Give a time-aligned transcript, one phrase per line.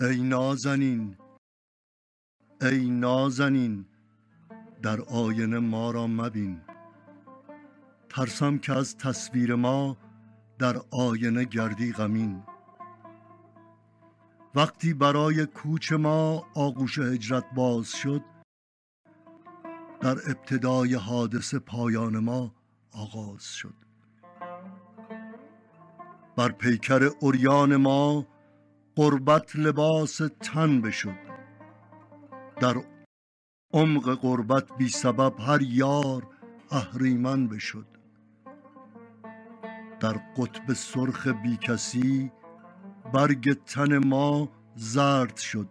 [0.00, 1.16] ای نازنین
[2.62, 3.86] ای نازنین
[4.82, 6.60] در آینه ما را مبین.
[8.08, 9.96] ترسم که از تصویر ما
[10.58, 12.42] در آینه گردی غمین.
[14.54, 18.22] وقتی برای کوچ ما آغوش هجرت باز شد
[20.00, 22.54] در ابتدای حادثه پایان ما
[22.92, 23.74] آغاز شد.
[26.36, 28.26] بر پیکر اوریان ما
[28.96, 31.18] غربت لباس تن بشد.
[32.60, 32.84] در
[33.72, 36.26] عمق غربت بی سبب هر یار
[36.70, 37.86] اهریمن بشد.
[40.00, 42.32] در قطب سرخ بی کسی
[43.12, 45.68] برگ تن ما زرد شد.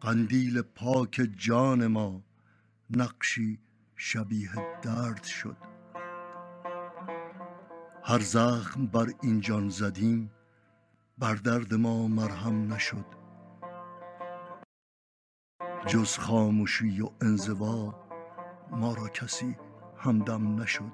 [0.00, 2.22] قندیل پاک جان ما
[2.90, 3.58] نقشی
[3.96, 4.50] شبیه
[4.82, 5.56] درد شد.
[8.04, 10.30] هر زخم بر این جان زدیم
[11.18, 13.04] بر درد ما مرهم نشد.
[15.86, 17.94] جز خاموشی و انزوا
[18.70, 19.56] ما را کسی
[19.96, 20.92] همدم نشد.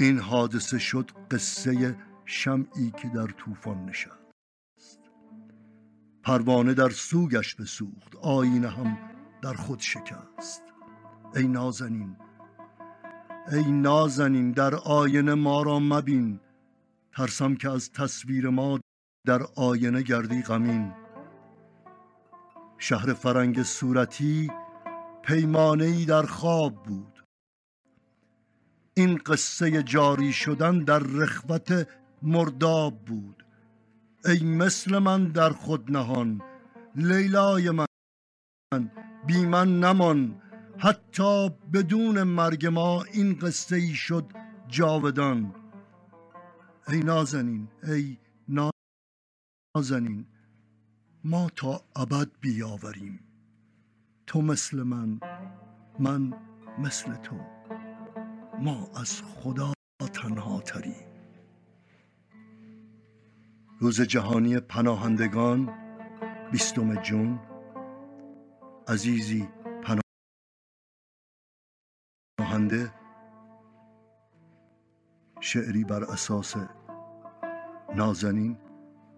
[0.00, 5.00] این حادثه شد قصه شمعی که در طوفان نشست.
[6.22, 8.98] پروانه در سوگش بسوخت آینه هم
[9.42, 10.62] در خود شکست.
[11.36, 12.16] ای نازنین
[13.52, 16.40] ای نازنین در آینه ما را مبین.
[17.16, 18.80] ترسم که از تصویر ما
[19.26, 20.92] در آینه گردی غمین
[22.78, 24.50] شهر فرنگ صورتی
[25.22, 27.24] پیمانه در خواب بود.
[28.94, 31.88] این قصه جاری شدن در رخوت
[32.22, 33.46] مرداب بود.
[34.24, 36.40] ای مثل من در خود نهان
[36.96, 37.86] لیلای من
[39.26, 40.42] بی من نمان.
[40.78, 44.24] حتی بدون مرگ ما این قصه ای شد
[44.68, 45.65] جاودان.
[46.88, 48.18] ای نازنین ای
[49.76, 50.26] نازنین
[51.24, 53.20] ما تا ابد بیاوریم.
[54.26, 55.20] تو مثل من
[55.98, 56.34] من
[56.78, 57.36] مثل تو.
[58.58, 59.72] ما از خدا
[60.14, 61.06] تنها تریم.
[63.80, 65.70] روز جهانی پناهندگان
[66.52, 67.40] بیستم جون.
[68.88, 69.48] عزیزی
[72.38, 72.94] پناهنده
[75.40, 76.54] شعری بر اساس
[77.94, 78.58] نازنین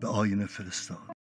[0.00, 1.21] به آینه فرستاد.